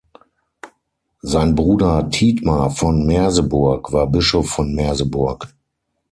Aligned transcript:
Sein 1.21 1.53
Bruder 1.53 2.09
Thietmar 2.09 2.71
von 2.71 3.05
Merseburg 3.05 3.93
war 3.93 4.07
Bischof 4.07 4.49
von 4.49 4.73
Merseburg. 4.73 5.53